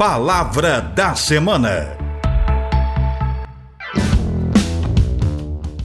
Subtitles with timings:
[0.00, 1.94] Palavra da Semana.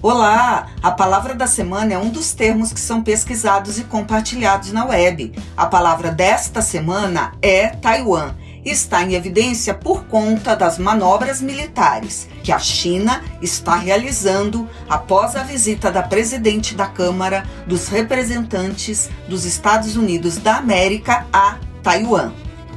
[0.00, 0.68] Olá!
[0.80, 5.32] A palavra da semana é um dos termos que são pesquisados e compartilhados na web.
[5.56, 12.52] A palavra desta semana é Taiwan está em evidência por conta das manobras militares que
[12.52, 19.96] a China está realizando após a visita da presidente da Câmara dos Representantes dos Estados
[19.96, 22.30] Unidos da América a Taiwan.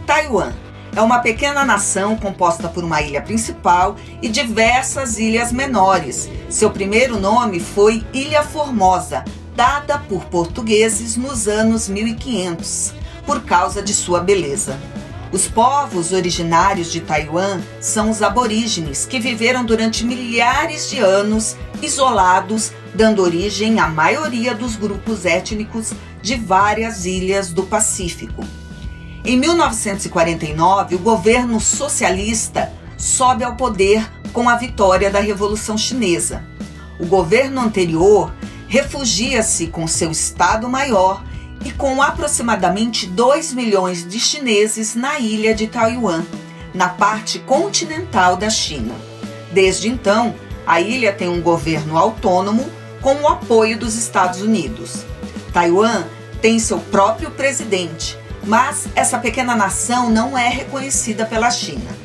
[0.07, 0.51] Taiwan
[0.97, 6.27] é uma pequena nação composta por uma ilha principal e diversas ilhas menores.
[6.49, 9.23] Seu primeiro nome foi Ilha Formosa,
[9.55, 12.95] dada por portugueses nos anos 1500,
[13.27, 14.79] por causa de sua beleza.
[15.31, 22.71] Os povos originários de Taiwan são os aborígenes, que viveram durante milhares de anos isolados,
[22.95, 28.43] dando origem à maioria dos grupos étnicos de várias ilhas do Pacífico.
[29.25, 36.43] Em 1949, o governo socialista sobe ao poder com a vitória da Revolução Chinesa.
[36.99, 38.33] O governo anterior
[38.67, 41.23] refugia-se com seu Estado-Maior
[41.65, 46.23] e com aproximadamente 2 milhões de chineses na ilha de Taiwan,
[46.73, 48.93] na parte continental da China.
[49.51, 52.65] Desde então, a ilha tem um governo autônomo
[53.01, 55.05] com o apoio dos Estados Unidos.
[55.51, 56.03] Taiwan
[56.41, 61.95] tem seu próprio presidente mas essa pequena nação não é reconhecida pela China.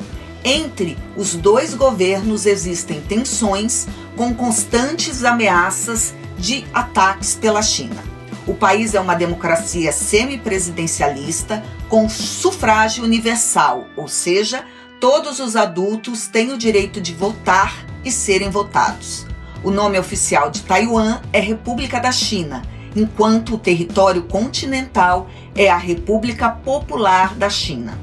[0.43, 8.03] Entre os dois governos existem tensões com constantes ameaças de ataques pela China.
[8.45, 14.65] O país é uma democracia semipresidencialista com sufrágio universal, ou seja,
[14.99, 19.25] todos os adultos têm o direito de votar e serem votados.
[19.63, 22.61] O nome oficial de Taiwan é República da China
[22.95, 27.97] enquanto o território continental é a República Popular da China.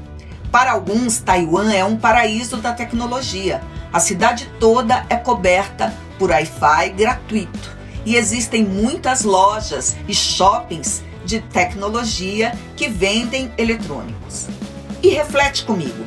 [0.51, 3.61] Para alguns, Taiwan é um paraíso da tecnologia.
[3.91, 11.39] A cidade toda é coberta por Wi-Fi gratuito e existem muitas lojas e shoppings de
[11.39, 14.47] tecnologia que vendem eletrônicos.
[15.01, 16.05] E reflete comigo.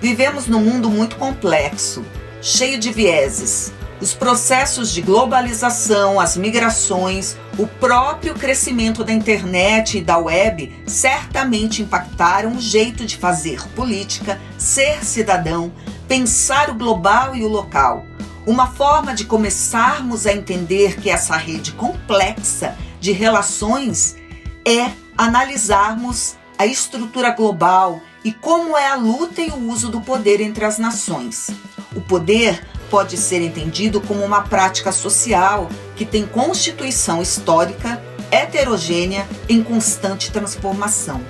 [0.00, 2.04] Vivemos num mundo muito complexo,
[2.42, 10.02] cheio de vieses, os processos de globalização, as migrações, o próprio crescimento da internet e
[10.02, 15.72] da web certamente impactaram o jeito de fazer política, ser cidadão,
[16.06, 18.04] pensar o global e o local.
[18.46, 24.16] Uma forma de começarmos a entender que essa rede complexa de relações
[24.64, 30.40] é analisarmos a estrutura global e como é a luta e o uso do poder
[30.40, 31.50] entre as nações.
[31.94, 39.62] O poder pode ser entendido como uma prática social que tem constituição histórica heterogênea em
[39.62, 41.20] constante transformação.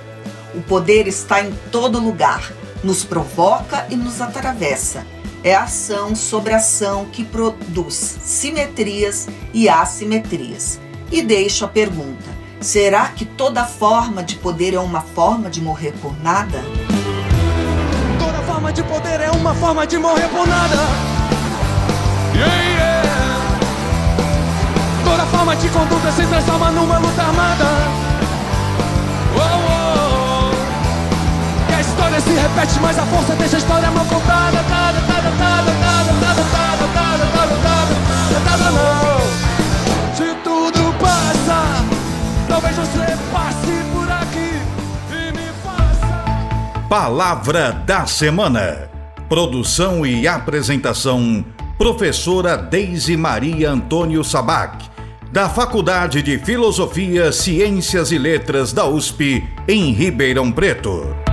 [0.55, 2.51] O poder está em todo lugar,
[2.83, 5.05] nos provoca e nos atravessa.
[5.43, 10.79] É ação sobre ação que produz simetrias e assimetrias.
[11.11, 12.29] E deixo a pergunta:
[12.59, 16.63] será que toda forma de poder é uma forma de morrer por nada?
[18.19, 21.16] Toda forma de poder é uma forma de morrer por nada.
[25.27, 27.65] Forma de conduta se transforma numa luta armada.
[29.35, 31.71] Oh, oh, oh.
[31.71, 34.63] E a história se repete, mas a força deixa a história mal contada.
[34.63, 39.19] Tada, tada, tada, tada, tada, tada, tada, tada, tada, tada, não.
[40.15, 41.85] Se tudo passa,
[42.47, 44.61] talvez você passe por aqui
[45.11, 46.87] e me faça.
[46.89, 48.89] Palavra da semana.
[49.29, 51.43] Produção e apresentação
[51.77, 54.83] professora Deise Maria Antônio Sabac,
[55.31, 61.26] da Faculdade de Filosofia, Ciências e Letras da USP, em Ribeirão Preto.